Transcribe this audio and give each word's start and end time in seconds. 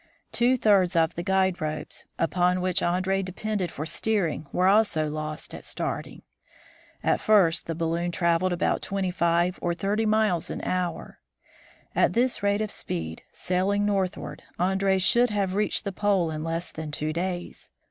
Two 0.31 0.57
thirds 0.57 0.95
of 0.95 1.13
the 1.13 1.21
guide 1.21 1.61
ropes, 1.61 2.05
upon 2.17 2.59
which 2.59 2.81
Andree 2.81 3.21
depended 3.21 3.69
for 3.69 3.85
steering, 3.85 4.47
were 4.51 4.67
also 4.67 5.07
lost 5.11 5.53
at 5.53 5.63
starting. 5.63 6.23
At 7.03 7.21
first 7.21 7.67
the 7.67 7.75
balloon 7.75 8.09
traveled 8.09 8.51
about 8.51 8.81
twenty 8.81 9.11
five 9.11 9.59
or 9.61 9.75
thirty 9.75 10.07
miles 10.07 10.49
an 10.49 10.63
hour. 10.63 11.19
At 11.93 12.13
this 12.13 12.41
rate 12.41 12.61
of 12.61 12.71
speed, 12.71 13.21
sailing 13.31 13.85
northward, 13.85 14.41
Andree 14.57 14.97
should 14.97 15.29
have 15.29 15.53
reached 15.53 15.83
the 15.83 15.91
pole 15.91 16.31
in 16.31 16.43
less 16.43 16.71
than 16.71 16.89
two 16.89 17.13
days. 17.13 17.69